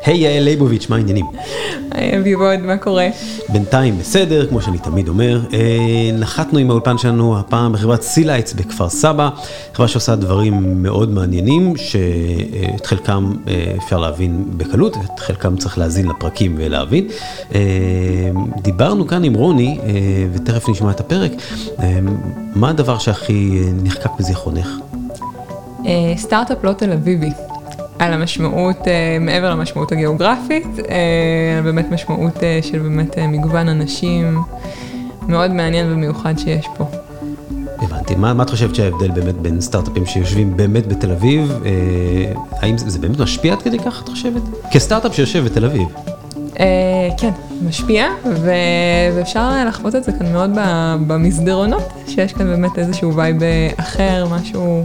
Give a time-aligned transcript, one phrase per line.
[0.00, 1.26] היי יעל ליבוביץ', מה העניינים?
[1.90, 3.08] היי אביבוד, מה קורה?
[3.48, 5.40] בינתיים בסדר, כמו שאני תמיד אומר.
[5.52, 9.28] אה, נחתנו עם האולפן שלנו הפעם בחברת סילייטס בכפר סבא,
[9.74, 16.08] חברה שעושה דברים מאוד מעניינים, שאת חלקם אה, אפשר להבין בקלות, את חלקם צריך להאזין
[16.08, 17.08] לפרקים ולהבין.
[17.54, 17.60] אה,
[18.62, 19.78] דיברנו כאן עם רוני,
[20.32, 21.32] ותכף נשמע את הפרק,
[22.54, 24.68] מה הדבר שהכי נחקק בזיכרונך?
[26.16, 27.30] סטארט-אפ לא תל אביבי.
[28.02, 34.38] על המשמעות, אה, מעבר למשמעות הגיאוגרפית, אה, באמת משמעות אה, של באמת מגוון אנשים
[35.28, 36.84] מאוד מעניין ומיוחד שיש פה.
[37.78, 42.78] הבנתי, מה, מה את חושבת שההבדל באמת בין סטארט-אפים שיושבים באמת בתל אביב, אה, האם
[42.78, 44.42] זה, זה באמת משפיע עד כדי כך את חושבת?
[44.70, 45.88] כסטארט-אפ שיושב בתל אביב.
[46.60, 47.30] אה, כן,
[47.68, 48.50] משפיע, ו...
[49.16, 50.50] ואפשר לחוות את זה כאן מאוד
[51.06, 53.36] במסדרונות, שיש כאן באמת איזשהו vibe
[53.76, 54.84] אחר, משהו...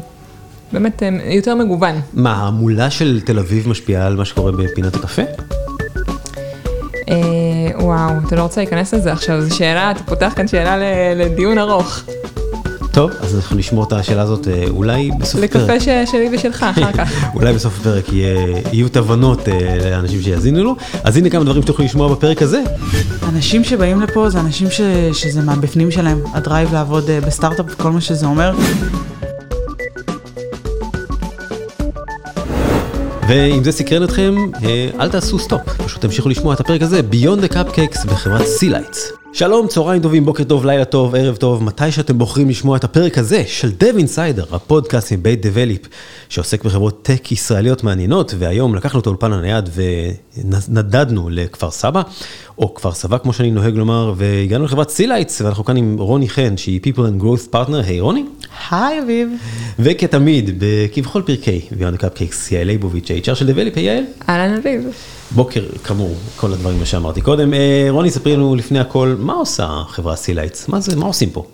[0.73, 1.95] באמת אה, יותר מגוון.
[2.13, 5.21] מה, המולה של תל אביב משפיעה על מה שקורה בפינת הקפה?
[7.09, 7.15] אה,
[7.79, 10.77] וואו, אתה לא רוצה להיכנס לזה עכשיו, זו שאלה, אתה פותח כאן שאלה
[11.15, 11.99] לדיון ארוך.
[12.91, 15.55] טוב, אז אנחנו נשמור את השאלה הזאת אה, אולי בסוף הפרק.
[15.55, 17.13] לקפה שלי ושלך אחר כך.
[17.35, 18.05] אולי בסוף הפרק
[18.71, 19.39] יהיו תובנות
[19.91, 20.75] לאנשים שיאזינו לו.
[21.03, 22.61] אז הנה כמה דברים שתוכלו לשמוע בפרק הזה.
[23.29, 24.67] אנשים שבאים לפה זה אנשים
[25.13, 28.55] שזה מהבפנים שלהם, ה drive לעבוד בסטארט-אפ וכל מה שזה אומר.
[33.27, 37.49] ואם זה סקרן אתכם, אה, אל תעשו סטופ, פשוט תמשיכו לשמוע את הפרק הזה, Beyond
[37.49, 39.16] the Cupcakes בחברת סילייטס.
[39.37, 43.17] שלום, צהריים טובים, בוקר טוב, לילה טוב, ערב טוב, מתי שאתם בוחרים לשמוע את הפרק
[43.17, 45.81] הזה של Dev Insider, הפודקאסט מבית DevLeap,
[46.29, 52.01] שעוסק בחברות טק ישראליות מעניינות, והיום לקחנו את האולפן הנייד ונדדנו לכפר סבא,
[52.57, 56.57] או כפר סבא כמו שאני נוהג לומר, והגענו לחברת סילייטס, ואנחנו כאן עם רוני חן,
[56.57, 58.25] שהיא People and Growth Partner, היי hey, רוני.
[58.71, 59.29] היי אביב.
[59.79, 64.03] וכתמיד, בכבכל פרקי, Beyond the Cupcakes, יעל ליבוביץ', ה-HR של DevLeap, היי יעל.
[64.29, 64.91] אהלן אביב.
[65.31, 67.53] בוקר, כאמור, כל הדברים שאמרתי קודם.
[67.53, 70.67] אה, רוני, ספרי לנו לפני הכל, מה עושה חברה סילייטס?
[70.67, 71.45] מה זה, מה עושים פה?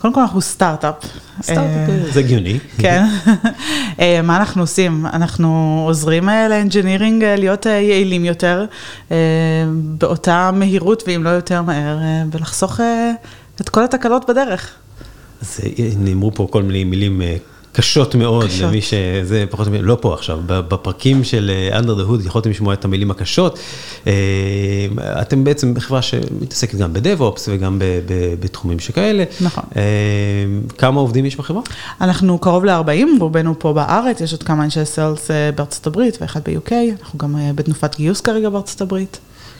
[0.00, 0.94] קודם כל אנחנו סטארט-אפ.
[1.42, 2.58] סטארט-אפ אה, זה הגיוני.
[2.78, 3.04] כן.
[4.00, 5.06] אה, מה אנחנו עושים?
[5.06, 8.64] אנחנו עוזרים ל engineering להיות יעילים יותר,
[9.72, 11.98] באותה מהירות ואם לא יותר מהר,
[12.32, 12.80] ולחסוך
[13.60, 14.70] את כל התקלות בדרך.
[15.42, 15.60] אז
[15.98, 17.22] נאמרו פה כל מיני מילים
[17.80, 18.60] קשות מאוד קשות.
[18.60, 22.74] למי שזה פחות או לא פה עכשיו, בפרקים של אה, under the hood יכולתם לשמוע
[22.74, 23.58] את המילים הקשות.
[24.06, 24.12] אה,
[25.20, 27.78] אתם בעצם חברה שמתעסקת גם בדב-אופס וגם
[28.40, 29.24] בתחומים שכאלה.
[29.40, 29.64] נכון.
[29.76, 29.82] אה,
[30.78, 31.62] כמה עובדים יש בחברה?
[32.00, 36.72] אנחנו קרוב ל-40, רובנו פה בארץ, יש עוד כמה אנשי סיילס בארצות הברית ואחד ב-UK,
[37.02, 39.18] אנחנו גם בתנופת גיוס כרגע בארצות הברית.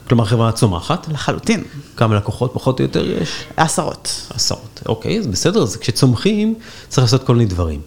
[0.08, 1.08] כלומר חברה צומחת?
[1.08, 1.64] לחלוטין.
[1.96, 3.44] כמה לקוחות פחות או יותר יש?
[3.56, 4.26] עשרות.
[4.34, 6.54] עשרות, אוקיי, אז בסדר, אז כשצומחים
[6.88, 7.80] צריך לעשות כל מיני דברים.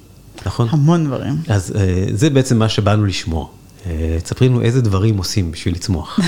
[0.45, 0.67] נכון?
[0.71, 1.35] המון דברים.
[1.47, 3.47] אז אה, זה בעצם מה שבאנו לשמוע.
[3.85, 6.19] אה, תספרי לנו איזה דברים עושים בשביל לצמוח.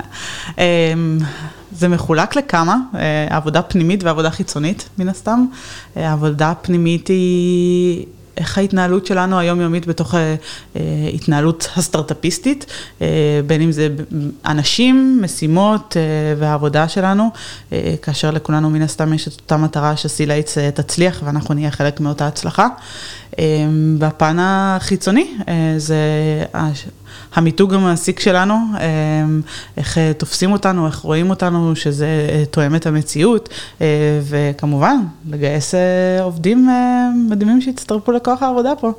[0.58, 1.18] אמ,
[1.78, 5.44] זה מחולק לכמה, אה, עבודה פנימית ועבודה חיצונית, מן הסתם.
[5.96, 8.06] העבודה הפנימית היא
[8.40, 10.34] איך ההתנהלות שלנו היומיומית בתוך אה,
[10.76, 10.80] אה,
[11.14, 12.66] התנהלות הסטארט-אפיסטית,
[13.02, 13.06] אה,
[13.46, 13.88] בין אם זה
[14.46, 15.96] אנשים, משימות
[16.38, 17.30] והעבודה שלנו,
[18.02, 22.66] כאשר לכולנו מן הסתם יש את אותה מטרה שסילייטס תצליח ואנחנו נהיה חלק מאותה הצלחה.
[23.98, 25.34] בפן החיצוני
[25.76, 25.96] זה
[27.34, 29.24] המיתוג המעסיק שלנו, אה,
[29.76, 33.48] איך אה, תופסים אותנו, איך רואים אותנו, שזה אה, תואם את המציאות,
[34.22, 34.96] וכמובן,
[35.30, 35.74] לגייס
[36.22, 36.68] עובדים
[37.28, 38.92] מדהימים שיצטרפו לכוח העבודה פה.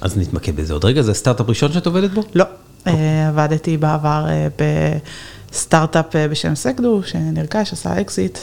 [0.00, 2.22] אז נתמקד בזה עוד רגע, זה הסטארט-אפ ראשון שאת עובדת בו?
[2.34, 2.44] לא,
[3.28, 4.26] עבדתי בעבר
[5.50, 8.38] בסטארט-אפ בשם סקדו, שנרכש, עשה אקזיט.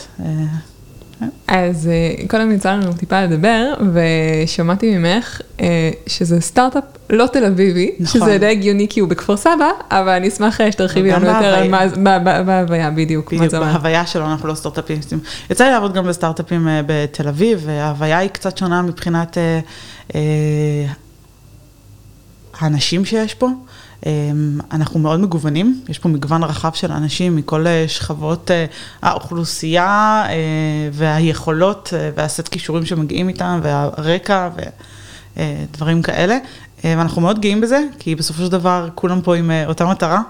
[1.48, 7.92] אז אה, קודם יצא לנו טיפה לדבר, ושמעתי ממך אה, שזה סטארט-אפ לא תל אביבי,
[8.00, 8.22] נכון.
[8.22, 11.70] שזה די הגיוני כי הוא בכפר סבא, אבל אני אשמח אה, שתרחיבי לנו יותר על
[11.98, 15.20] מה, בהוויה בדיוק, בדיוק, בהוויה שלו אנחנו לא סטארט-אפיסטים.
[15.50, 19.38] יצא לי לעבוד גם בסטארט-אפים בתל אביב, וההוויה היא קצת שונה מבחינת
[22.59, 23.50] האנשים שיש פה.
[24.06, 28.66] אמ, אנחנו מאוד מגוונים, יש פה מגוון רחב של אנשים מכל אה, שכבות אה,
[29.02, 30.36] האוכלוסייה אה,
[30.92, 34.50] והיכולות והסט כישורים שמגיעים איתם והרקע
[35.38, 36.38] ודברים כאלה.
[36.84, 40.22] ואנחנו מאוד גאים בזה, כי בסופו של דבר כולם פה עם אותה מטרה,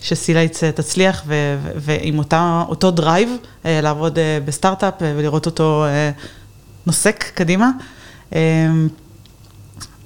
[0.00, 1.22] שסילייטס תצליח
[1.76, 3.30] ועם אותה, אותו drive
[3.64, 5.84] לעבוד בסטארט-אפ ולראות אותו
[6.86, 7.70] נוסק קדימה.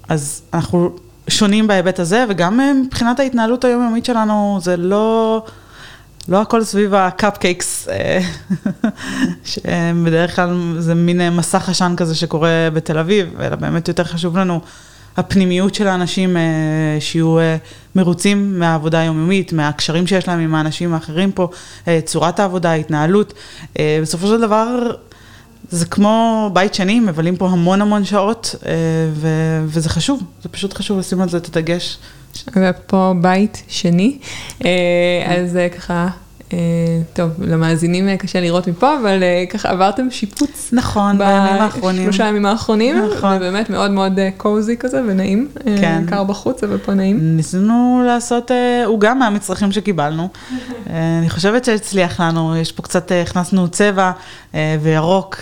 [0.09, 0.97] אז אנחנו
[1.29, 5.43] שונים בהיבט הזה, וגם אה, מבחינת ההתנהלות היומיומית שלנו, זה לא,
[6.29, 8.21] לא הכל סביב ה cupcakes, אה,
[9.45, 14.39] שבדרך כלל זה מין אה, מסך עשן כזה שקורה בתל אביב, אלא באמת יותר חשוב
[14.39, 14.61] לנו
[15.17, 16.37] הפנימיות של האנשים,
[17.01, 17.37] שיהיו
[17.95, 21.49] מרוצים מהעבודה היומיומית, מהקשרים שיש להם עם האנשים האחרים פה,
[22.05, 23.33] צורת העבודה, ההתנהלות.
[24.03, 24.91] בסופו של דבר,
[25.71, 28.55] זה כמו בית שני, מבלים פה המון המון שעות,
[29.13, 31.99] ו- וזה חשוב, זה פשוט חשוב לשים על זה את הדגש.
[32.57, 34.19] ופה בית שני,
[35.27, 36.09] אז ככה אה,
[37.13, 40.69] טוב, למאזינים אה, קשה לראות מפה, אבל אה, ככה עברתם שיפוץ.
[40.73, 42.09] נכון, בימים האחרונים.
[42.09, 42.97] בשלושה ימים האחרונים.
[42.97, 43.37] נכון.
[43.37, 45.49] ובאמת מאוד מאוד קוזי כזה ונעים.
[45.81, 46.05] כן.
[46.09, 47.37] קר בחוץ, אבל פה נעים.
[47.37, 48.51] ניסינו לעשות
[48.85, 50.29] עוגה מהמצרכים שקיבלנו.
[51.21, 54.11] אני חושבת שהצליח לנו, יש פה קצת, הכנסנו צבע
[54.83, 55.41] וירוק,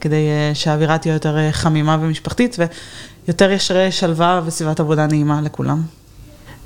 [0.00, 2.56] כדי שהאווירה תהיה יותר חמימה ומשפחתית,
[3.28, 5.82] ויותר ישרי שלווה וסביבת עבודה נעימה לכולם.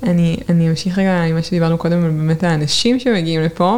[0.03, 3.77] אני, אני אמשיך רגע עם מה שדיברנו קודם, על באמת האנשים שמגיעים לפה.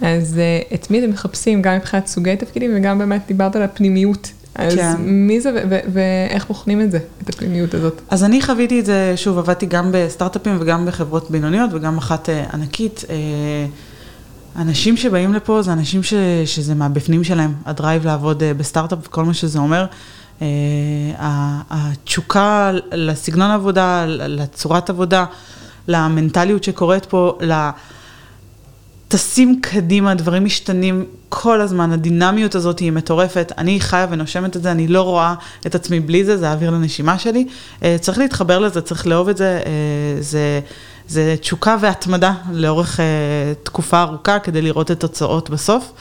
[0.00, 0.40] אז
[0.70, 4.32] uh, את מי אתם מחפשים, גם מבחינת סוגי תפקידים וגם באמת דיברת על הפנימיות.
[4.54, 4.94] אז כן.
[4.98, 5.50] מי זה
[5.92, 8.00] ואיך בוחנים את זה, את הפנימיות הזאת?
[8.10, 12.54] אז אני חוויתי את זה, שוב, עבדתי גם בסטארט-אפים וגם בחברות בינוניות וגם אחת uh,
[12.54, 13.04] ענקית.
[13.06, 13.10] Uh,
[14.60, 16.14] אנשים שבאים לפה זה אנשים ש,
[16.44, 19.86] שזה מהבפנים שלהם, ה drive לעבוד בסטארט-אפ וכל מה שזה אומר.
[20.38, 20.42] Uh,
[21.70, 25.24] התשוקה לסגנון עבודה, לצורת עבודה.
[25.88, 27.38] למנטליות שקורית פה,
[29.08, 34.70] לטסים קדימה, דברים משתנים כל הזמן, הדינמיות הזאת היא מטורפת, אני חיה ונושמת את זה,
[34.70, 35.34] אני לא רואה
[35.66, 37.46] את עצמי בלי זה, זה האוויר לנשימה שלי.
[37.82, 40.60] אה, צריך להתחבר לזה, צריך לאהוב את זה, אה, זה...
[41.08, 43.00] זה תשוקה והתמדה לאורך
[43.62, 45.92] תקופה ארוכה כדי לראות את התוצאות בסוף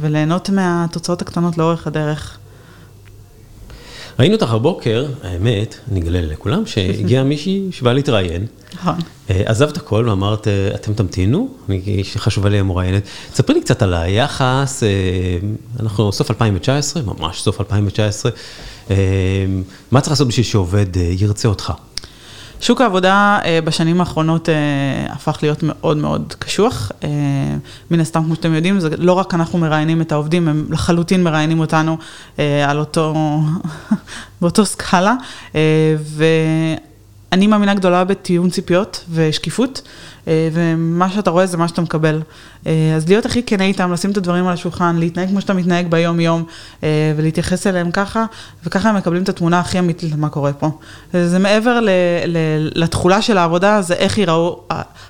[0.00, 2.38] וליהנות מהתוצאות הקטנות לאורך הדרך.
[4.18, 8.46] ראינו אותך הבוקר, האמת, אני אגלה לכולם, שהגיעה מישהי שבאה להתראיין.
[8.74, 8.94] נכון.
[9.30, 11.48] אה, עזבת הכל ואמרת, אה, אתם תמתינו,
[12.16, 13.02] חשובה לי המוראיינת.
[13.34, 14.88] ספרי לי קצת על היחס, אה,
[15.80, 18.32] אנחנו סוף 2019, ממש סוף 2019.
[19.90, 21.72] מה צריך לעשות בשביל שעובד ירצה אותך?
[22.60, 26.92] שוק העבודה uh, בשנים האחרונות uh, הפך להיות מאוד מאוד קשוח.
[27.00, 27.04] Uh,
[27.90, 31.60] מן הסתם, כמו שאתם יודעים, זה לא רק אנחנו מראיינים את העובדים, הם לחלוטין מראיינים
[31.60, 31.96] אותנו
[32.66, 33.14] על אותו,
[34.40, 35.14] באותו סקאלה.
[36.16, 39.82] ואני מאמינה גדולה בתיאום ציפיות ושקיפות.
[40.28, 42.22] אה, ומה שאתה רואה זה מה שאתה מקבל.
[42.66, 45.90] אה, אז להיות הכי כן איתם, לשים את הדברים על השולחן, להתנהג כמו שאתה מתנהג
[45.90, 46.44] ביום-יום,
[46.82, 48.24] אה, ולהתייחס אליהם ככה,
[48.64, 50.70] וככה הם מקבלים את התמונה הכי אמיתית למה קורה פה.
[51.12, 51.88] זה מעבר ל,
[52.26, 52.38] ל,
[52.74, 54.60] לתכולה של העבודה, זה איך ייראו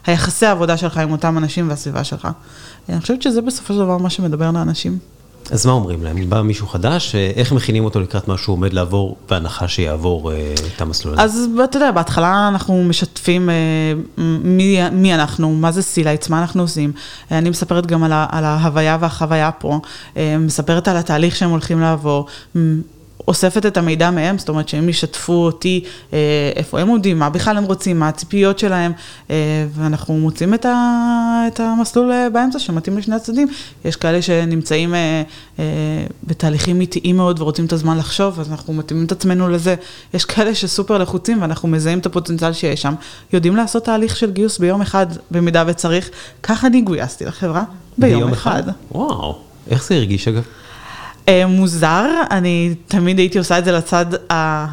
[0.06, 2.28] היחסי העבודה שלך עם אותם אנשים והסביבה שלך.
[2.88, 4.98] אני חושבת שזה בסופו של דבר מה שמדבר לאנשים.
[5.50, 6.30] אז מה אומרים להם?
[6.30, 10.80] בא מישהו חדש, איך מכינים אותו לקראת מה שהוא עומד לעבור, בהנחה שיעבור אה, את
[10.80, 11.22] המסלול הזה?
[11.22, 13.54] אז אתה יודע, בהתחלה אנחנו משתפים אה,
[14.42, 16.92] מי, מי אנחנו, מה זה סילייטס, מה אנחנו עושים.
[17.30, 19.80] אני מספרת גם על, על ההוויה והחוויה פה,
[20.16, 22.26] אה, מספרת על התהליך שהם הולכים לעבור.
[23.28, 26.18] אוספת את המידע מהם, זאת אומרת שהם ישתפו אותי אה,
[26.56, 28.92] איפה הם עומדים, מה בכלל הם רוצים, מה הציפיות שלהם,
[29.30, 30.74] אה, ואנחנו מוצאים את, ה,
[31.48, 33.48] את המסלול אה, באמצע שמתאים לשני הצדדים.
[33.84, 34.94] יש כאלה שנמצאים
[36.24, 39.74] בתהליכים איטיים מאוד ורוצים את הזמן לחשוב, אז אנחנו מתאימים את עצמנו לזה.
[40.14, 42.94] יש כאלה שסופר לחוצים ואנחנו מזהים את הפוטנציאל שיש שם,
[43.32, 46.10] יודעים לעשות תהליך של גיוס ביום אחד, במידה וצריך.
[46.42, 47.64] ככה אני גויסתי לחברה,
[47.98, 48.62] ביום, ביום אחד.
[48.68, 48.72] אחד.
[48.92, 49.38] וואו,
[49.70, 50.42] איך זה הרגיש אגב?
[51.28, 54.66] אה, מוזר, אני תמיד הייתי עושה את זה לצד ה...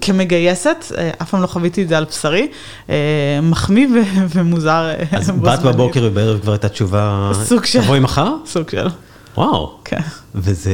[0.00, 2.48] כמגייסת, אה, אף פעם לא חוויתי את זה על בשרי,
[2.90, 2.94] אה,
[3.42, 3.88] מחמיא
[4.34, 4.90] ומוזר.
[5.12, 8.34] אז באת בבוקר ובערב כבר הייתה תשובה, סוג של, תבואי מחר?
[8.46, 8.88] סוג של.
[9.36, 9.78] וואו.
[9.84, 10.00] כן.
[10.34, 10.72] וזה,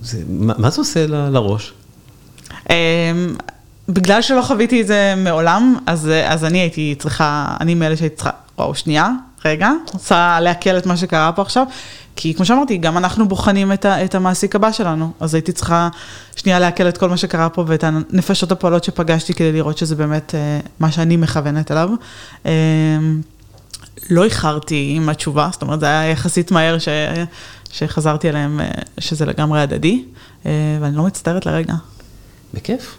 [0.00, 1.72] זה, מה, מה זה עושה ל, לראש?
[3.88, 8.30] בגלל שלא חוויתי את זה מעולם, אז, אז אני הייתי צריכה, אני מאלה שהייתי צריכה,
[8.58, 9.08] וואו, שנייה,
[9.44, 11.66] רגע, רוצה לעכל את מה שקרה פה עכשיו.
[12.16, 15.88] כי כמו שאמרתי, גם אנחנו בוחנים את, ה, את המעסיק הבא שלנו, אז הייתי צריכה
[16.36, 20.34] שנייה לעכל את כל מה שקרה פה ואת הנפשות הפועלות שפגשתי כדי לראות שזה באמת
[20.34, 21.88] uh, מה שאני מכוונת אליו.
[22.44, 22.48] Uh,
[24.10, 26.88] לא איחרתי עם התשובה, זאת אומרת, זה היה יחסית מהר ש,
[27.72, 30.04] שחזרתי אליהם, uh, שזה לגמרי הדדי,
[30.42, 30.46] uh,
[30.80, 31.74] ואני לא מצטערת לרגע.
[32.54, 32.96] בכיף.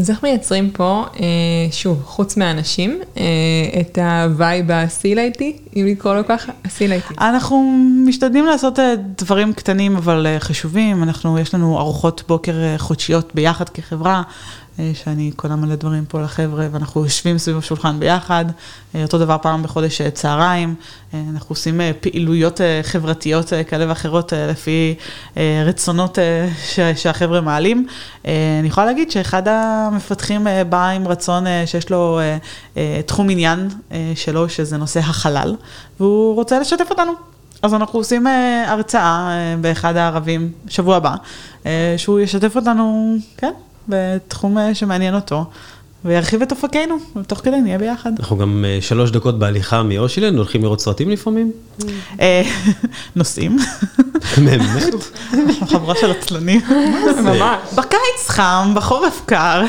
[0.00, 1.26] אז איך מייצרים פה, אה,
[1.70, 3.22] שוב, חוץ מהאנשים, אה,
[3.80, 7.14] את ה vibe הסילייטי, אם לקרוא לו ככה, הסילייטי?
[7.20, 7.76] אנחנו
[8.06, 14.16] משתדלים לעשות אה, דברים קטנים אבל חשובים, אנחנו, יש לנו ארוחות בוקר חודשיות ביחד כחברה,
[14.16, 14.22] אה,
[14.94, 18.44] שאני קונה מלא דברים פה לחבר'ה, ואנחנו יושבים סביב השולחן ביחד,
[18.94, 20.74] אה, אותו דבר פעם בחודש אה, צהריים,
[21.14, 24.94] אנחנו עושים פעילויות חברתיות כאלה ואחרות לפי
[25.66, 26.18] רצונות
[26.96, 27.86] שהחבר'ה מעלים.
[28.24, 32.20] אני יכולה להגיד שאחד המפתחים בא עם רצון שיש לו
[33.06, 33.68] תחום עניין
[34.14, 35.56] שלו, שזה נושא החלל,
[36.00, 37.12] והוא רוצה לשתף אותנו.
[37.62, 38.26] אז אנחנו עושים
[38.66, 41.14] הרצאה באחד הערבים, שבוע הבא,
[41.96, 43.52] שהוא ישתף אותנו, כן,
[43.90, 45.44] בתחום אה, שמעניין אותו,
[46.04, 48.12] וירחיב את אופקינו, ותוך כדי נהיה ביחד.
[48.20, 51.52] אנחנו גם אה, שלוש דקות בהליכה מאושילנד, הולכים לראות סרטים לפעמים?
[52.20, 52.42] אה,
[53.16, 53.56] נוסעים,
[54.36, 54.94] באמת?
[55.68, 56.60] חבורה של עצלנים.
[57.24, 57.74] ממש.
[57.74, 59.62] בקיץ חם, בחורף קר.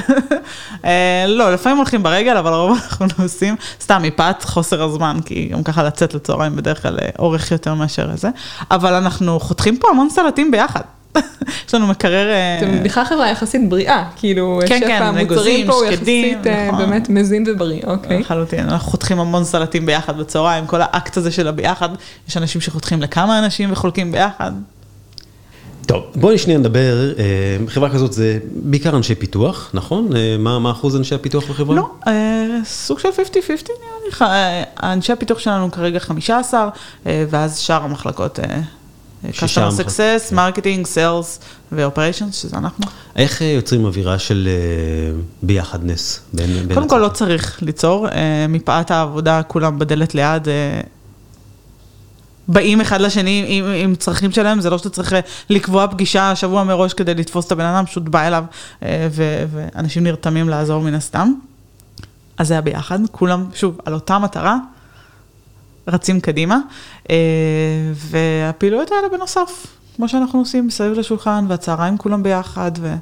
[1.28, 5.84] לא, לפעמים הולכים ברגל, אבל הרוב אנחנו נוסעים, סתם מפאת חוסר הזמן, כי גם ככה
[5.84, 8.30] לצאת לצהריים בדרך כלל אורך יותר מאשר זה.
[8.72, 10.82] אבל אנחנו חותכים פה המון סלטים ביחד.
[11.68, 12.30] יש לנו מקרר...
[12.30, 16.68] אה, אתם בכלל חברה יחסית בריאה, כאילו, כן, שפע כן, המוצרים פה הוא יחסית אה,
[16.68, 16.80] נכון.
[16.80, 18.20] באמת מזין ובריא, אוקיי.
[18.20, 21.90] לחלוטין, אנחנו חותכים המון סלטים ביחד בצהריים, כל האקט הזה של הביחד,
[22.30, 24.52] יש אנשים שחותכים לכמה אנשים וחולקים ביחד.
[25.86, 27.24] טוב, בואי שנייה נדבר, אה,
[27.68, 30.10] חברה כזאת זה בעיקר אנשי פיתוח, נכון?
[30.40, 31.76] מה מה אחוז אנשי הפיתוח בחברה?
[31.76, 33.12] לא, אה, סוג של 50-50
[34.22, 36.70] נראה לי, אנשי הפיתוח שלנו כרגע 15,
[37.06, 38.62] אה, ואז שאר המחלקות, אה,
[39.30, 40.36] customer success, כן.
[40.36, 41.40] marketing, sales
[41.72, 42.86] ו-operations, שזה אנחנו.
[43.16, 46.98] איך אה, יוצרים אווירה של אה, ביחדנס בין בין קודם כל?
[46.98, 50.48] לא צריך ליצור, אה, מפאת העבודה כולם בדלת ליד.
[52.48, 55.16] באים אחד לשני עם, עם צרכים שלהם, זה לא שאתה צריך
[55.50, 58.44] לקבוע פגישה שבוע מראש כדי לתפוס את הבן אדם, פשוט בא אליו,
[58.82, 61.34] ו, ואנשים נרתמים לעזור מן הסתם.
[62.38, 64.58] אז זה היה ביחד, כולם, שוב, על אותה מטרה,
[65.92, 66.58] רצים קדימה,
[67.10, 67.16] אה,
[67.94, 72.94] והפעילויות האלה בנוסף, כמו שאנחנו עושים מסביב לשולחן, והצהריים כולם ביחד, ו...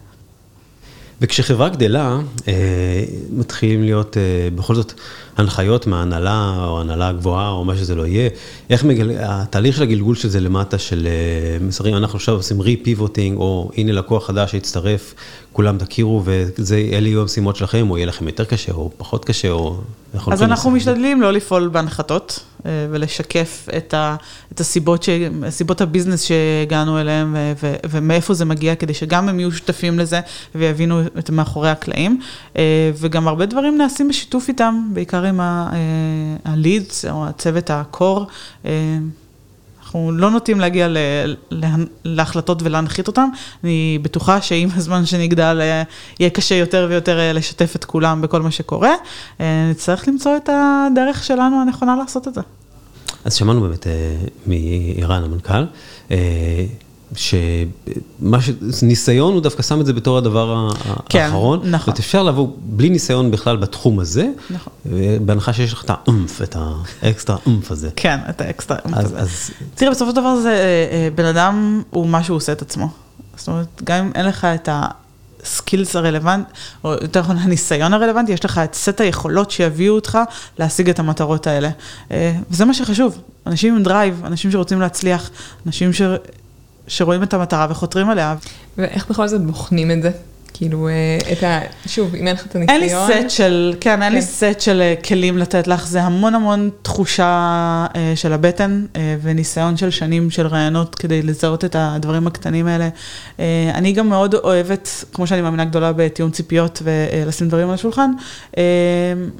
[1.21, 4.21] וכשחברה גדלה, אה, מתחילים להיות אה,
[4.55, 4.93] בכל זאת
[5.37, 8.29] הנחיות מההנהלה או הנהלה גבוהה או מה שזה לא יהיה.
[8.69, 9.11] איך מגל...
[9.19, 11.07] התהליך של הגלגול של זה למטה של
[11.61, 15.13] מסרים, אנחנו עכשיו עושים רי-פיבוטינג, או הנה לקוח חדש שהצטרף,
[15.53, 19.77] כולם תכירו, ואלה יהיו המשימות שלכם, או יהיה לכם יותר קשה, או פחות קשה, או...
[20.31, 20.71] אז אנחנו?
[20.71, 24.15] משתדלים לא לפעול בהנחתות ולשקף את, ה,
[24.51, 25.09] את הסיבות, ש,
[25.49, 30.19] סיבות הביזנס שהגענו אליהם ו, ו, ומאיפה זה מגיע, כדי שגם הם יהיו שותפים לזה
[30.55, 32.19] ויבינו את מאחורי הקלעים.
[32.57, 35.39] אה, וגם הרבה דברים נעשים בשיתוף איתם, בעיקר עם
[36.45, 38.27] הלידס או הצוות הקור.
[39.89, 40.97] אנחנו לא נוטים להגיע ל,
[41.51, 43.29] לה, להחלטות ולהנחית אותם.
[43.63, 45.83] אני בטוחה שעם הזמן שנגדל אה,
[46.19, 48.93] יהיה קשה יותר ויותר אה, לשתף את כולם בכל מה שקורה.
[49.41, 52.41] אה, נצטרך למצוא את הדרך שלנו הנכונה לעשות את זה.
[53.25, 53.87] אז שמענו באמת
[54.45, 55.63] מערן המנכ"ל,
[57.15, 58.49] שמה ש...
[58.81, 60.69] ניסיון הוא דווקא שם את זה בתור הדבר
[61.09, 61.59] כן, האחרון.
[61.63, 61.93] נכון.
[61.93, 64.73] זאת אפשר לבוא בלי ניסיון בכלל בתחום הזה, נכון.
[65.25, 66.57] בהנחה שיש לך את ה oomph, את
[67.01, 67.89] ה extra oomph הזה.
[67.95, 68.77] כן, את האקסטרה.
[68.93, 70.55] אז, אז תראה, בסופו של דבר זה, אה,
[70.91, 72.89] אה, בן אדם הוא מה שהוא עושה את עצמו.
[73.37, 76.45] זאת אומרת, גם אם אין לך את ה skills הרלוונט,
[76.83, 80.19] או יותר נכון, הניסיון הרלוונטי, יש לך את סט היכולות שיביאו אותך
[80.59, 81.69] להשיג את המטרות האלה.
[82.11, 83.21] אה, וזה מה שחשוב.
[83.47, 85.29] אנשים עם drive, אנשים שרוצים להצליח,
[85.65, 86.01] אנשים ש...
[86.89, 88.35] שרואים את המטרה וחותרים עליה.
[88.77, 90.11] ואיך בכל זאת בוחנים את זה?
[90.59, 91.59] כאילו, אה, את ה...
[91.85, 93.11] שוב, אם אין לך את אין הניסיון...
[93.11, 94.27] לי סט של, כן, אין לי כן.
[94.27, 98.85] סט של אה, כלים לתת לך, זה המון המון תחושה אה, של הבטן
[99.21, 102.89] וניסיון של שנים של רעיונות כדי לזהות את הדברים הקטנים האלה.
[103.73, 108.11] אני גם מאוד אוהבת, כמו שאני מאמינה גדולה בתיאום ציפיות ולשים דברים על השולחן,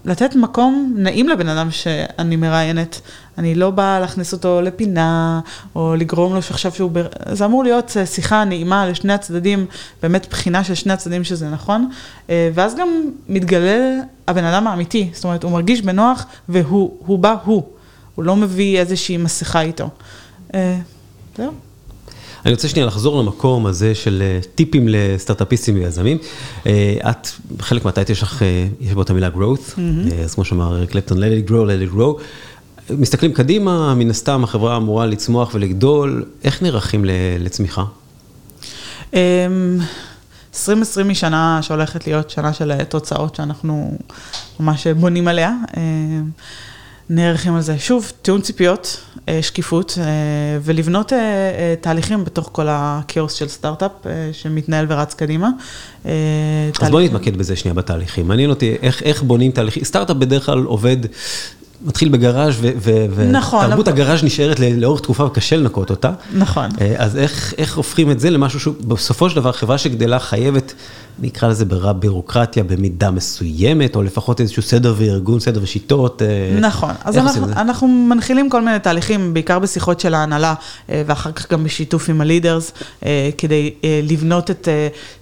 [0.06, 3.02] לתת מקום נעים לבן אדם שאני מראיינת.
[3.40, 5.40] אני לא באה להכניס אותו לפינה,
[5.76, 6.92] או לגרום לו שעכשיו שהוא...
[6.92, 7.08] בר...
[7.32, 9.66] זה אמור להיות אה, שיחה נעימה לשני הצדדים,
[10.02, 11.90] באמת בחינה של שני הצדדים שזה נכון,
[12.30, 12.88] אה, ואז גם
[13.30, 17.64] מתגלה הבן אדם האמיתי, זאת אומרת, הוא מרגיש בנוח, והוא הוא בא הוא,
[18.16, 19.90] הוא לא מביא איזושהי מסכה איתו.
[20.54, 20.78] אה,
[21.38, 21.52] זהו.
[22.46, 24.24] אני רוצה שנייה לחזור למקום הזה של
[24.56, 26.18] טיפים לסטארט-אפיסטים ויזמים.
[27.10, 27.28] את,
[27.60, 29.80] חלק מהטייט יש לך, אה, יש בו את המילה growth,
[30.24, 32.22] אז כמו שאמר קלפטון, let it grow, let it grow.
[32.98, 37.06] מסתכלים קדימה, מן הסתם החברה אמורה לצמוח ולגדול, איך נערכים
[37.40, 37.84] לצמיחה?
[39.14, 39.20] אמ,
[40.54, 43.98] 2020 היא שנה שהולכת להיות שנה של תוצאות שאנחנו
[44.60, 45.54] ממש בונים עליה.
[45.78, 46.30] אמ,
[47.12, 47.80] נערכים על זה.
[47.80, 48.98] שוב, טיעון ציפיות,
[49.30, 50.06] אה, שקיפות, אה,
[50.64, 51.20] ולבנות אה,
[51.82, 53.92] תהליכים בתוך כל הכאוס של סטארט-אפ
[54.32, 55.50] שמתנהל ורץ קדימה.
[56.06, 56.10] אז
[56.74, 58.28] תהליכים- נתמקד בזה שנייה בתהליכים.
[58.28, 59.84] מעניין אותי איך, איך בונים תהליכים.
[59.84, 60.98] סטארט-אפ בדרך כלל עובד,
[61.86, 62.72] מתחיל בגראז' ו-
[63.12, 66.12] ו- נכון, ותרבות אבל- הגראז' נשארת לאורך תקופה וקשה לנקות אותה.
[66.34, 66.70] נכון.
[66.82, 70.74] אה, אז איך, איך הופכים את זה למשהו שהוא, בסופו של דבר חברה שגדלה חייבת,
[71.22, 76.22] נקרא לזה ברע בירוקרטיה במידה מסוימת, או לפחות איזשהו סדר וארגון, סדר ושיטות.
[76.22, 77.48] אה, נכון, אז אנחנו?
[77.52, 80.54] אנחנו מנחילים כל מיני תהליכים, בעיקר בשיחות של ההנהלה,
[80.90, 82.72] אה, ואחר כך גם בשיתוף עם הלידרס,
[83.06, 83.74] אה, כדי
[84.04, 84.68] לבנות את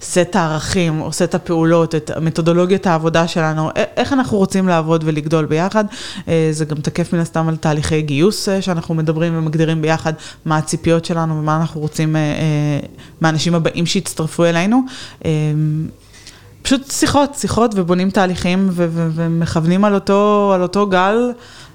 [0.02, 5.84] סט הערכים, או סט הפעולות, את מתודולוגיית העבודה שלנו, איך אנחנו רוצים לעבוד ולגדול ביחד.
[6.50, 10.12] זה גם תקף מן הסתם על תהליכי גיוס, שאנחנו מדברים ומגדירים ביחד
[10.44, 12.16] מה הציפיות שלנו ומה אנחנו רוצים
[13.20, 14.80] מהאנשים הבאים שיצטרפו אלינו.
[16.68, 21.32] פשוט שיחות, שיחות ובונים תהליכים ו- ו- ומכוונים על אותו, על אותו גל,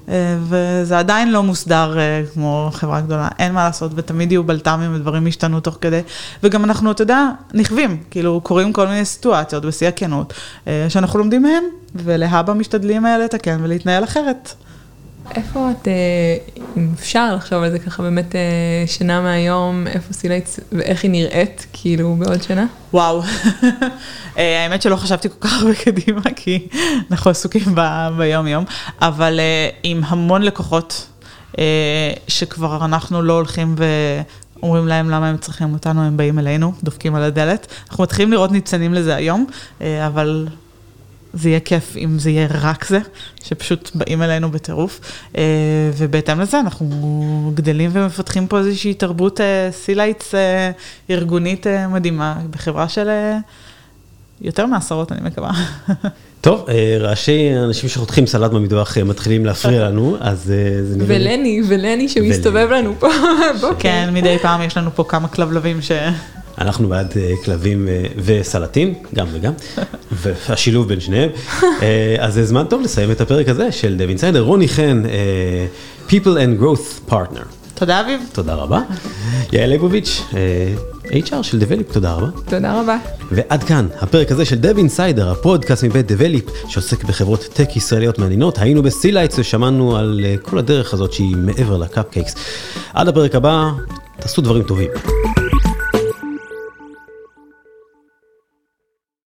[0.09, 4.95] אה, וזה עדיין לא מוסדר אה, כמו חברה גדולה, אין מה לעשות, ותמיד יהיו בלת"מים
[4.95, 6.01] ודברים ישתנו תוך כדי,
[6.43, 10.33] וגם אנחנו, אתה יודע, נכווים, כאילו קורים כל מיני סיטואציות בשיא הכנות,
[10.67, 11.63] אה, שאנחנו לומדים מהם,
[11.95, 14.53] ולהבא משתדלים לתקן ולהתנהל אחרת.
[15.31, 15.87] איפה את,
[16.77, 18.35] אם אפשר לחשוב על זה ככה באמת
[18.85, 22.65] שנה מהיום, איפה SeaLights ואיך היא נראית כאילו בעוד שנה?
[22.93, 23.21] וואו,
[24.35, 26.67] האמת שלא חשבתי כל כך הרבה קדימה, כי
[27.11, 27.63] אנחנו עסוקים
[28.17, 28.65] ביום יום,
[29.01, 29.39] אבל
[29.83, 31.07] עם המון לקוחות
[32.27, 33.85] שכבר אנחנו לא הולכים ו...
[34.63, 37.67] אומרים להם למה הם צריכים אותנו, הם באים אלינו, דופקים על הדלת.
[37.89, 39.45] אנחנו מתחילים לראות ניצנים לזה היום,
[39.81, 40.47] אבל
[41.33, 42.99] זה יהיה כיף אם זה יהיה רק זה,
[43.43, 44.99] שפשוט באים אלינו בטירוף.
[45.97, 49.39] ובהתאם לזה אנחנו גדלים ומפתחים פה איזושהי תרבות
[49.71, 50.35] SeaLights
[51.09, 53.09] ארגונית מדהימה, בחברה של
[54.41, 55.51] יותר מעשרות אני מקווה.
[56.41, 56.65] טוב,
[56.99, 60.43] רעשי אנשים שחותכים סלט במטבח מתחילים להפריע לנו, אז
[60.83, 61.25] זה נראה לי...
[61.25, 63.07] ולני, ולני שמסתובב לנו פה
[63.57, 63.79] בבוקר.
[63.79, 65.91] כן, מדי פעם יש לנו פה כמה כלבלבים ש...
[66.57, 67.13] אנחנו בעד
[67.45, 67.87] כלבים
[68.25, 69.53] וסלטים, גם וגם,
[70.21, 71.29] והשילוב בין שניהם.
[72.19, 74.41] אז זה זמן טוב לסיים את הפרק הזה של Dev Insider.
[74.41, 75.03] רוני חן,
[76.09, 77.43] People and Growth Partner.
[77.75, 78.21] תודה אביב.
[78.33, 78.81] תודה רבה.
[79.51, 80.21] יעל ליבוביץ',
[81.05, 82.27] HR של Develeap, תודה רבה.
[82.49, 82.97] תודה רבה.
[83.31, 88.57] ועד כאן, הפרק הזה של Dev Insider, הפודקאסט מבית Develeap, שעוסק בחברות טק ישראליות מעניינות.
[88.59, 92.35] היינו ב SeaLights ושמענו על כל הדרך הזאת שהיא מעבר לקאפקייקס.
[92.93, 93.71] עד הפרק הבא,
[94.19, 94.89] תעשו דברים טובים.